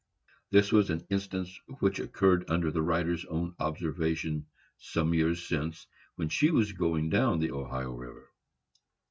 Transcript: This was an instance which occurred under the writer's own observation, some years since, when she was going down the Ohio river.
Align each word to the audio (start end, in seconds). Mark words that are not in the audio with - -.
This 0.49 0.71
was 0.71 0.89
an 0.89 1.05
instance 1.11 1.59
which 1.77 1.99
occurred 1.99 2.49
under 2.49 2.71
the 2.71 2.81
writer's 2.81 3.23
own 3.25 3.53
observation, 3.59 4.47
some 4.79 5.13
years 5.13 5.43
since, 5.47 5.85
when 6.15 6.27
she 6.27 6.49
was 6.49 6.71
going 6.71 7.11
down 7.11 7.37
the 7.37 7.51
Ohio 7.51 7.91
river. 7.93 8.31